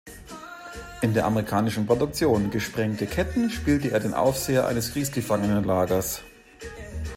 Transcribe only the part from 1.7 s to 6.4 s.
Produktion "Gesprengte Ketten" spielte er den Aufseher eines Kriegsgefangenenlagers.